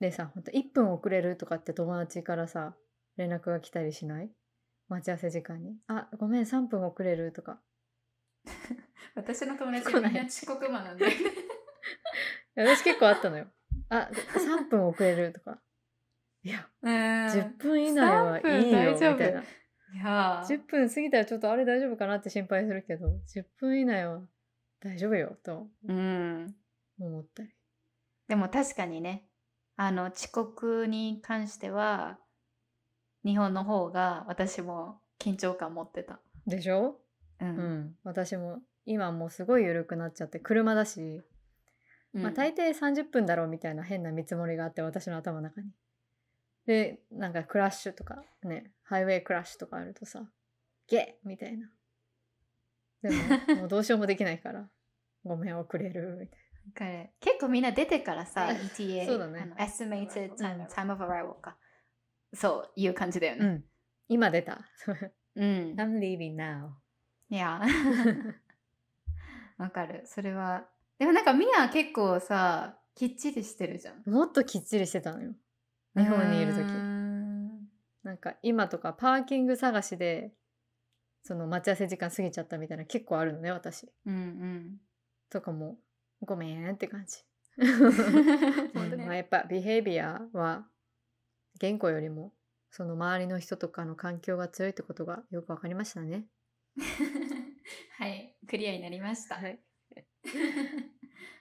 [0.00, 2.74] でさほんと1分遅れるとかって友達からさ
[3.16, 4.30] 連絡が来たりしない？
[4.88, 7.52] 待ち合わせ時間に「あごめん3分遅れる」とか。
[7.52, 8.48] う。
[9.14, 11.16] 私の友達みんな遅刻魔なんだよね。
[12.56, 13.46] いや私結構あったのよ
[13.88, 15.60] 「あ3分遅れる」とか
[16.44, 16.92] 「いやうん。
[16.92, 19.40] 10分以内はい3分いよ」みたいな。
[19.40, 24.22] いやー10分過ぎたらちょっとあれ大丈夫かなって心配するけど10分以内は
[24.80, 26.54] 大丈夫よとうん。
[26.98, 27.50] 思ったり
[28.28, 29.28] でも確かにね、
[29.76, 32.18] あの遅刻に関しては、
[33.24, 36.20] 日本の方が私も緊張感持ってた。
[36.46, 36.98] でしょ？
[37.40, 37.48] うん。
[37.48, 41.20] うん、私も今もうすごい緩くなっちゃって車だし、
[42.14, 45.68] うんまあ、大抵30分だろうみたいな変な見積もりがあって私の頭の中に。
[46.66, 50.24] でなんかクラッシュとかねハイウェイクラッシュとかあるとさ
[50.88, 51.68] ゲッみたいな。
[53.02, 53.10] で
[53.54, 54.68] も もうどうしようもできないから
[55.24, 61.56] ごめん遅れるみたいわかる結構みんな出てからさ、うん ETA、そうだね estimated うん time, time of arrival か。
[62.34, 63.44] そういう感じだよな。
[63.44, 63.54] うね。
[63.56, 63.64] ん、
[64.08, 64.60] 今出た。
[65.34, 65.74] うん。
[65.76, 66.70] I'm leaving now.
[67.28, 67.60] いや。
[69.58, 70.02] わかる。
[70.06, 70.66] それは。
[70.98, 74.02] でもなんかみんな結構さ、きっちりしてるじゃん。
[74.10, 75.34] もっときっちりしてたのよ。
[75.96, 76.62] 日本にいる時。
[78.02, 80.32] なんか今とかパーキング探しで
[81.22, 83.88] その待ち合わせ時間過ぎちゃったみたいな結構あるのね私。
[84.06, 84.76] うんうん。
[85.30, 85.78] とかも
[86.20, 87.18] ごめんって感じ。
[87.62, 89.16] そうでもね。
[89.16, 90.66] やっぱビヘイビアは
[91.60, 92.32] 言語よりも
[92.70, 96.26] その周りの人とかの環境が強いってことがよくわかりましたね。
[97.98, 99.36] はい、クリアになりました。
[99.36, 99.60] はい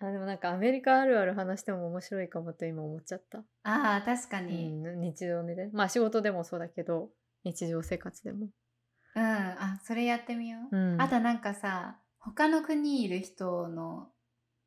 [0.01, 4.69] あでもなんかアメリカあるある話しても面白いかもと今思っちゃった、ああ、確かうに。
[4.71, 5.69] ん、日常でね。
[5.73, 7.09] まあ仕事でもそうだけど
[7.43, 8.49] 日常生活でも、
[9.15, 10.77] うん、あ、それやってみよう。
[10.77, 14.09] うん、あとなんかさ、他の国にいる人の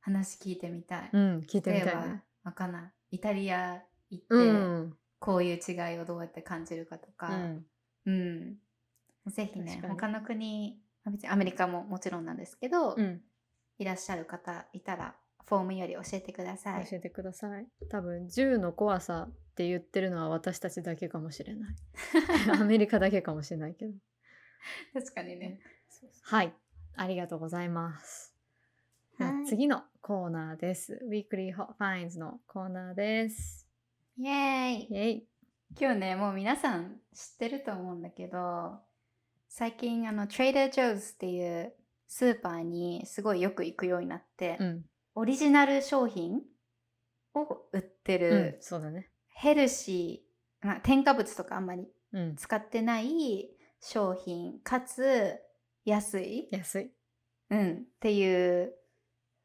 [0.00, 1.10] 話聞いてみたい。
[1.12, 3.16] うん聞いてみ例えばたいね、わかんない。
[3.16, 4.96] イタリア行って、うん。
[5.18, 7.66] こういう違いをどうやって感じるかとか、うん。
[8.06, 8.56] うん。
[9.30, 9.94] ぜひね確、かに。
[9.94, 13.22] 他の国、まあ別にアメリカももちろんなんですけど、うん。
[13.78, 15.14] いらっしゃる方いたら、
[15.46, 16.86] フォームより教えてください。
[16.86, 17.66] 教えてください。
[17.90, 21.76] 多分銃の怖さって言ってるのは私たちだけかもしれない。
[22.60, 23.92] アメリカだけかもしれないけど。
[24.94, 25.60] 確かにね。
[26.22, 26.54] はい。
[26.96, 28.34] ありがとうございます。
[29.18, 29.46] はい。
[29.46, 31.04] 次のコーナーです。
[31.08, 33.68] Weekly Hot Finds のコーナーです。
[34.16, 34.86] イエーイ。
[34.90, 35.34] イエイ。
[35.76, 38.78] 今日ねもう皆さん知ってると思うんだけど
[39.48, 41.72] 最近あの Trader Joe's っていう
[42.06, 46.42] スーパーにすごいよく行くようになって、うん、オリジナル商品？
[47.34, 48.20] を売ってうん。
[48.20, 49.10] る、そうだね。
[49.34, 52.36] ヘルシー、まあ、添加物とかあんまりうん。
[52.36, 53.50] 使ってない
[53.80, 55.36] 商品かつ
[55.84, 56.90] 安い、安い。
[57.50, 58.72] うん、っていう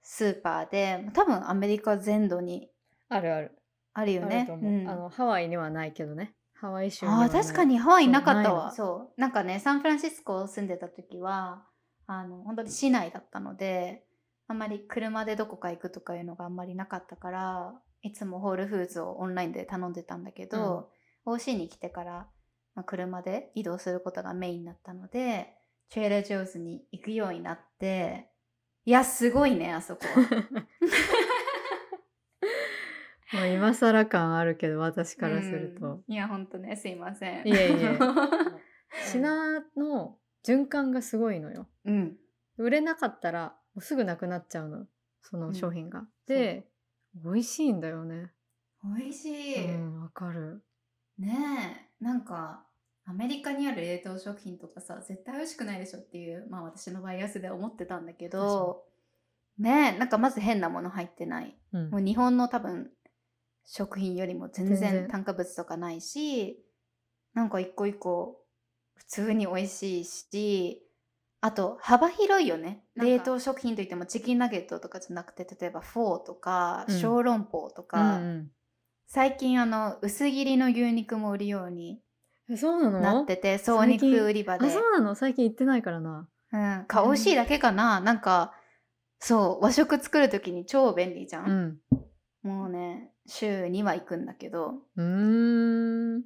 [0.01, 2.69] スーパーで多分アメリカ全土に
[3.09, 3.51] あるある。
[3.93, 4.47] あるよね。
[4.87, 6.35] あのハワイにはないけどね。
[6.53, 8.71] ハワイ州あ確かにハワイなかったわ。
[8.71, 9.21] そう。
[9.21, 11.65] なんかねサンフランシスコ住んでた時は
[12.05, 14.05] あの本当に市内だったので
[14.49, 20.89] あんまり車でどこか行くとかいうのがあんまりなかったからいつもホールフーズをオンラインで頼んでたんだけど、
[21.25, 22.27] OC に来てから、
[22.73, 25.53] まあ、車で移動することがメインになったので
[25.93, 28.29] トレーラー・ジョーズに行くようになって
[28.85, 30.65] いやすごいねあそこは。
[33.31, 36.13] もう今更感あるけど私からすると、うん。
[36.13, 37.47] いやほんとねすいません。
[37.47, 37.99] いえいえ。
[39.11, 41.67] 品の循環がすごいのよ。
[41.85, 42.17] うん。
[42.57, 44.85] 売れなかったらもうすぐなくなっちゃうの。
[45.21, 46.67] その商品が、で
[47.15, 48.31] 美味しいんだよね。
[48.83, 50.63] 美味しい、うんわかる。
[51.17, 52.63] ねえなんか
[53.05, 58.85] アメリカにある冷凍食品とかさ絶対美味しくないでしょっていうまあ私のバイアスで思ってたんだけど
[59.57, 61.57] ねえなんかまず変なもの入ってない。
[61.73, 61.89] うん。
[61.89, 62.89] もう日本の多分
[63.65, 66.63] 食品よりも全然炭化物とかないし
[67.33, 68.41] なんか一個一個
[68.95, 70.81] 普通に美味しいし
[71.41, 72.83] あと幅広いよね。
[72.95, 76.99] 冷凍食品といってもチキンナゲットとかじゃなくて例えばフォーとかうん。
[76.99, 78.51] 小籠包とうか、ん。
[79.07, 82.01] 最近あの薄切りの牛肉も売るように
[82.57, 82.99] そうなの？
[82.99, 84.67] なっててそうお肉売り場で。
[84.67, 85.15] あそうなの？
[85.15, 86.27] 最近行ってないからな。
[86.51, 88.01] うん、か美味しいだけかな。
[88.01, 88.53] なんか
[89.19, 91.79] そう和食作る時に超便利じゃん、
[92.43, 92.49] うん。
[92.49, 94.73] もうね週には行くんだけど。
[94.95, 96.23] うーん。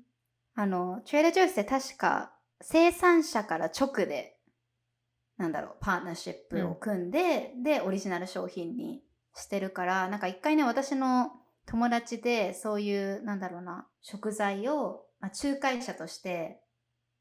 [0.56, 4.33] あのトレーラージョイスって確か生産者から直で
[5.38, 9.04] なんだろうパートナーシップを組んで、でオリジナル商品に
[9.36, 11.32] してるからなんか一回ね私の
[11.65, 16.62] 友達でそういうなんだろうな食材を、まあ、仲介者として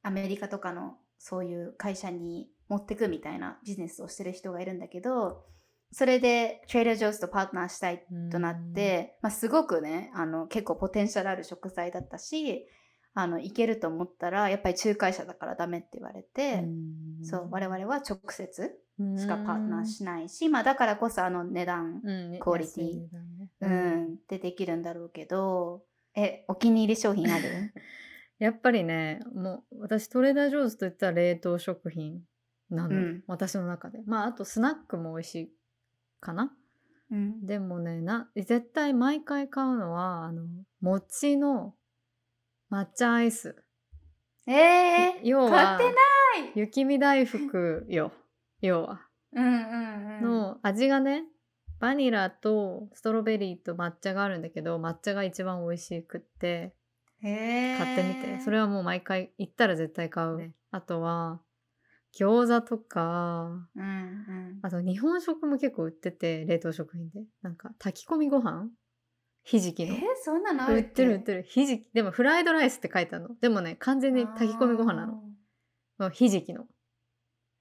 [0.02, 5.44] アメリカとかのそういう会社に持ってくみたいなビジネスをしてる人がいるんだけど
[5.92, 12.66] それでトレーラージョーズとパートナーしたいとなって、まあ、すごくねあの結構ポテンシャルある食材だったし
[13.14, 16.64] あのいけると思ったらやっぱり仲介者だからダメって言われて、
[17.22, 18.74] そう我々は直接
[19.18, 23.00] しかパートナーしないし、まあ、だからこそあの値段、うんクオリティ。
[24.28, 25.82] でできるんだろうけど
[26.14, 27.72] えお気に入り商品ある？
[28.38, 32.22] やっぱりねもう私トレーダー・ジョーズといったら冷凍食品
[32.70, 33.24] なの、うん。
[33.26, 34.00] 私の中で。
[34.06, 35.52] まああとスナックも美味しい
[36.20, 36.52] かな。
[37.10, 37.46] うん。
[37.46, 40.46] でもねな絶対毎回買うのはあの
[40.80, 41.74] 餅の
[42.72, 43.54] 抹茶アイス。
[44.46, 46.52] えー、要は買ってない。
[46.54, 48.12] 雪見大福よ。
[48.62, 49.06] 要は。
[49.34, 50.22] うんうんうん。
[50.22, 51.24] の味がね
[51.80, 56.74] バニラとストロベリーと抹茶があるんだけど抹茶が一番美味しくって
[57.20, 58.40] 買ってみて。
[58.40, 60.54] それはもう毎回行ったら絶対買うね。
[60.70, 61.42] あとは
[62.18, 64.58] 餃子とかうんうん。
[64.62, 67.26] あと日本食も結構売ってて冷凍食品で。
[67.42, 68.70] なんか炊き込みご飯
[69.42, 69.94] ひじきの。
[69.94, 71.42] えー、そんなの売ってる売ってる。
[71.42, 71.86] ひじき。
[71.92, 73.34] でもフライドライスって書いてあるの。
[73.40, 75.22] でもね完全に炊き込みご飯なの。
[75.98, 76.66] のひじきの。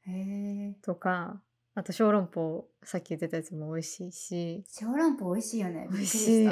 [0.08, 1.41] へえとか
[1.74, 2.67] あと小籠包。
[2.84, 4.63] さっき言ってたやつも美味しいし。
[4.67, 5.88] 小籠包美味しいよね。
[5.91, 6.50] 美味しい。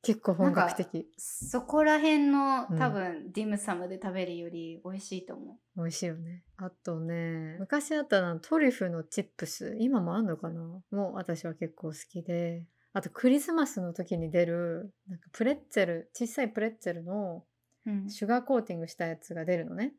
[0.00, 1.10] 結構本格的。
[1.18, 2.78] そこら辺のうん。
[2.78, 6.44] 多分、ディムサムで食べるより美味しいと思美味しいよね。
[6.56, 9.76] あとね昔あったのトリュフのチップス。
[9.80, 10.60] 今もあんのかな？
[10.92, 17.44] もう私は結構好きであとクリスマスの時に出るなんかプレッツェル小さいプレッツェルの
[17.86, 18.10] う、うん。
[18.10, 19.92] シュガーコーティングしたやつが出るのね、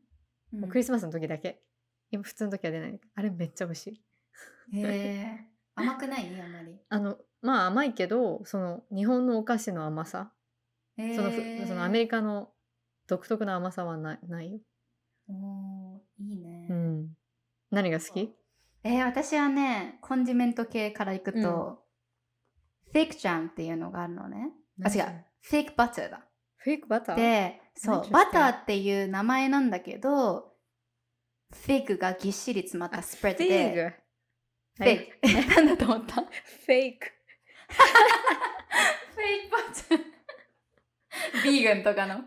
[0.52, 1.62] もうクリスマスの時だけ。
[2.10, 3.00] 今普通の時は出ない。
[3.14, 3.86] あれめっちゃ美味し
[4.72, 4.78] い。
[4.78, 5.46] へえ。
[5.76, 6.28] 甘くない？
[6.40, 6.76] あんまり。
[6.88, 10.32] あのまあ甘いけどその日本のお菓子の甘さ。
[10.96, 12.52] へそのーそのアメリカの
[13.06, 14.60] 独特な甘さはないないよ、
[15.28, 17.16] おーいいね、うん、
[17.70, 18.34] 何が好き？
[18.84, 21.84] えー私はねコンディメント系からいくと、
[22.92, 24.50] フェイクジャムっていうのがあるのね。
[24.84, 25.24] あ違う。
[25.42, 26.20] フェイクバターだ。
[26.56, 27.16] フェイクバター？
[27.16, 28.10] でそう。
[28.10, 30.52] バターっていう名前なんだけど
[31.52, 33.94] フェイクがぎっしり詰まったスプレッドで
[34.78, 34.84] ク？
[34.84, 35.18] フェイク。
[35.22, 36.14] えなんだと思った？
[36.16, 37.06] フフェイク。
[39.20, 41.42] ェイクバター。
[41.44, 42.20] ビーガンとかの。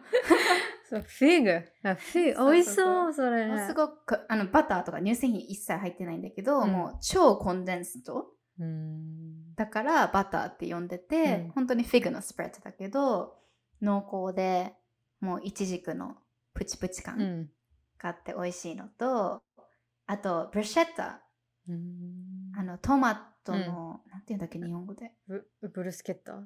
[0.89, 1.51] そうフィグ
[1.89, 2.51] あフィグそうそうそう。
[2.53, 3.68] 美味しそうそれ。
[3.68, 6.72] すごくあのバターとか乳製品一切入ってないんだけど、うん。
[6.72, 8.15] もう超 condensed。
[8.16, 8.26] うん
[9.56, 11.51] だからバターって呼んでて、うん。
[11.51, 13.36] 本当に fig の spread だけど
[13.82, 14.74] 濃厚で
[15.20, 16.16] もうイチジクの
[16.54, 17.49] プチプチ感うん。
[17.97, 19.41] があって美味しいのと、
[20.06, 21.21] あと bruschetta
[21.68, 22.51] うん。
[22.58, 25.12] あのトマトの、なんていうんだっけ日本語で。
[25.28, 26.43] ブブルスケッタ？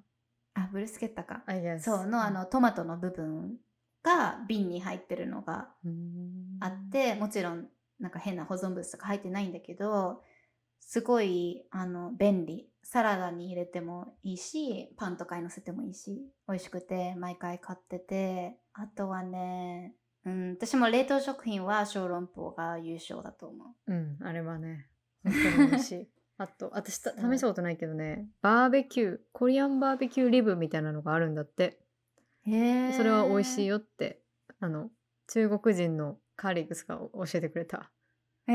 [0.53, 1.43] あブルスケッタか。
[1.79, 3.57] そうのあのトマトの部分
[4.03, 7.67] が瓶に入ってるのがうんあって、もちろん
[7.99, 10.21] なんか変な保存物とか入ってないんだけど
[10.79, 12.69] すごいあの便利。
[12.89, 18.57] サラダに入れてもいいしパンとかにのせてもいいし美味しくて毎回買ってて。
[18.79, 23.91] あとはねうん私も冷凍食品は小籠包が優勝だと思う。
[23.91, 24.87] うんあれはね
[25.23, 26.07] 本当に美味しい。
[26.37, 31.79] あと私試したことないけどねバーベキューコリアンバーベキューリブみたいなのがあるんだって。
[32.45, 34.21] へえそれは美味しいよよって
[34.59, 34.91] あの
[35.27, 37.91] 中国人のカーリックスが教えてくれた。
[38.45, 38.53] へ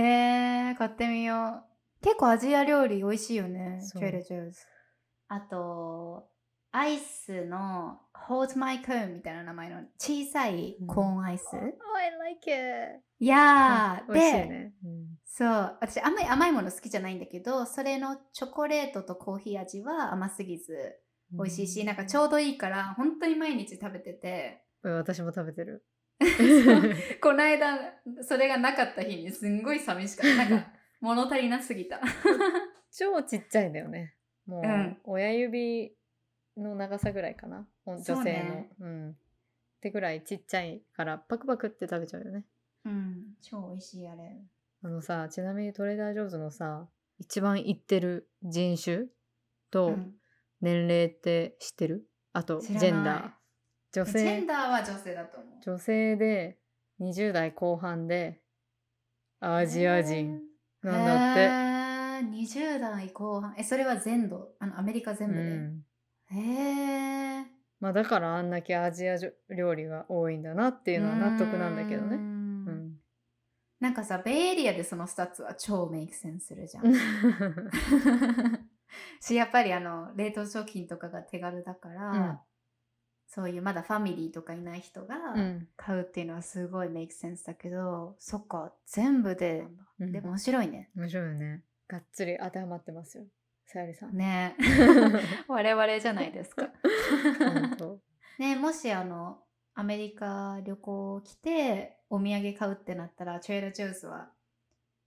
[0.70, 1.71] え買ってみよう
[2.02, 4.02] 結構アジア料理美味しいよねそう。
[4.02, 4.60] トレーダー・ジョーズ
[5.28, 6.28] あと
[6.72, 13.02] アイスの Hold My Cone みたいな名前の小さいコーンアイス、Oh, I like it!
[13.20, 15.48] いやー、美味しいで、ね、うんそう
[15.80, 20.98] 私あんまり甘いもの好きじゃないんだけどそれのチョコレートとコーヒー味は甘すぎず
[21.32, 24.64] 美味しいし、なんかちょうどいいから本当に毎日食べてて。
[24.82, 25.84] うん私も食べてる。
[27.22, 27.78] この間
[28.22, 30.36] それがなかった日にすんごい寂しかった。
[30.36, 30.72] なんか
[31.02, 32.00] 物足りなすぎた。
[32.90, 34.14] 超ちっちゃいんだよね。
[34.46, 34.96] もう、うん。
[35.04, 35.92] 親指
[36.56, 37.66] の長さぐらいかな？
[37.86, 38.16] 女性の。
[38.16, 38.70] そうね。
[38.80, 39.10] うん。
[39.10, 39.14] っ
[39.82, 42.44] てぐらいちっちゃいからパクパクって食べちゃうよね。
[42.86, 43.34] うん。
[43.42, 44.40] 超美味しいあれ。
[44.84, 46.88] あのさちなみにトレーダー・ジョーズのさ
[47.18, 49.06] 一番いってる人種
[49.70, 50.14] とうん。
[50.60, 52.06] 年齢って知ってる？
[52.32, 53.30] あとジェンダー。
[53.94, 55.52] 女ジェ性ンダーは女性だと思う。
[55.64, 56.58] 女性で
[57.00, 58.40] 20代後半で
[59.40, 60.40] アジア人
[60.82, 63.54] なんだって、へー20代後半。
[63.58, 64.54] えそれは全土？
[64.58, 65.84] あのアメリカ全部で、うん。
[66.30, 67.46] へえ
[67.80, 69.16] まあ、だからあんだけアジア
[69.50, 72.16] 料理が多いんだなっていうのは納得なんだけどね。
[72.16, 72.22] うーん。
[72.66, 72.98] うん。
[73.80, 76.94] なんかさベイエリアでその2つは超メイクセンスするじゃん。
[79.20, 82.38] しやっぱりあの冷凍食品とかが手軽だから、うん
[83.34, 89.64] そういうまだファミリーとかいない人がうん買うっていうのはすごいメイクセンスだけど、そっか全部で
[89.98, 91.62] うんでも面白いね面白いよね。
[91.88, 93.24] がっつり当てはまってますよ。
[93.64, 94.14] さゆりさん。
[94.14, 94.54] ね
[95.48, 96.68] 我々じゃないですか
[97.38, 98.00] 本当
[98.38, 104.30] ねもしあのアメリカ旅行来てお土産買うってなったらトレーダー・ジョーズは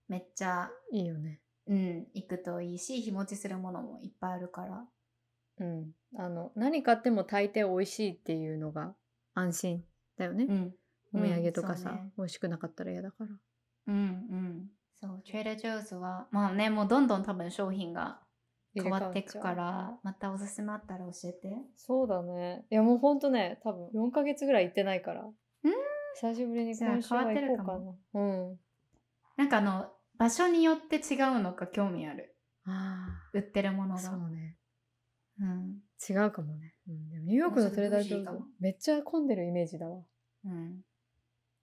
[0.07, 1.41] めっちゃいいよね。
[1.67, 4.87] うん行くといいし日持ちするものもいっぱいあるから
[5.59, 5.91] うん。
[6.17, 8.95] あの、何買っても大抵美味しいっていうのが
[9.33, 9.83] 安心
[10.17, 10.45] だよね。
[10.45, 10.75] うん
[11.13, 13.27] お土産とかさ、うんね美味しくなかったら嫌だから。
[13.87, 13.99] うんう
[14.35, 18.19] んそうトレーダー・ジョーズはまあねもうどんどん多分商品が
[18.73, 19.53] 変わっていくか。
[19.53, 22.65] らまたおすすめあったら教えてそうだね。
[22.69, 25.25] いやもうほんとね、多分4ヶ月ぐらい行ってないから。
[26.15, 28.21] 久しぶりに今週は行こうかじゃあ変わってな。
[28.21, 28.59] うん。
[29.37, 32.35] なんかあの場所によって違うのか興味ある
[32.65, 34.57] あ売ってるものあ、がそうね。
[35.39, 36.73] うん違うかもね。
[36.87, 40.01] うん、でもニューヨークのトレーダー・とめっちゃ混んでるイメージだわ。
[40.45, 40.81] うん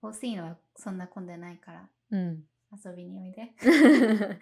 [0.02, 2.44] 欲しいのはそんな混んでないからうん。
[2.84, 3.52] 遊びにおいで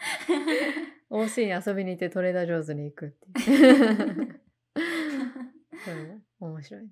[1.10, 4.40] OC に遊びに行ってトレーダー・ジョーズに行くっていう。
[6.40, 6.88] うん、面白い。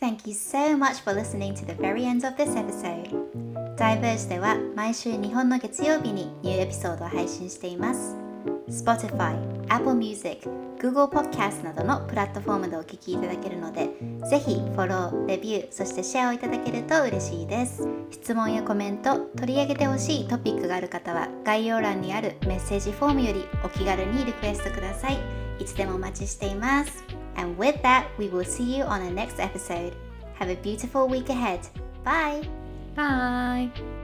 [0.00, 3.76] Thank you so much for listening to the very end of this episode.
[3.76, 8.16] Diverge では毎週日本の月曜日にニューエピソードを配信しています。
[8.68, 10.46] Spotify、Apple Music、
[10.78, 13.88] Google Podcast などのプラットフォームでお聞きいただけるので、
[14.28, 17.88] ぜひフォロー、レビュー、そしてシェアをいただけると嬉しいです。
[18.10, 25.18] 質問やコメント、取り上げてほしいトピックがある方は概要欄にあるメッセージフォームよりお気軽にリクエストください。
[25.58, 27.02] いつでもお待ちしています。
[27.36, 29.94] And with that, we will see you on the next episode.
[30.38, 31.60] Have a beautiful week ahead.
[32.04, 32.46] Bye!
[32.94, 34.01] Bye!